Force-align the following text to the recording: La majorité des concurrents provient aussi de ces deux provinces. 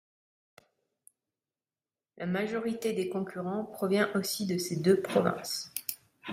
La 2.17 2.25
majorité 2.25 2.93
des 2.93 3.07
concurrents 3.07 3.65
provient 3.65 4.09
aussi 4.15 4.47
de 4.47 4.57
ces 4.57 4.77
deux 4.77 4.99
provinces. 4.99 5.71